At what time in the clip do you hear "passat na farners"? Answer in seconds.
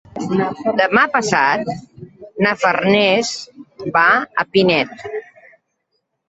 1.15-3.29